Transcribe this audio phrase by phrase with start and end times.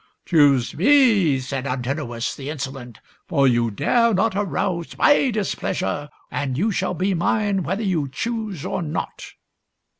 [0.25, 6.71] "Choose me," said Arttinous, the insolent; "for you dare not arouse my displeasure, and you
[6.71, 9.33] shall be mine whether you choose or not."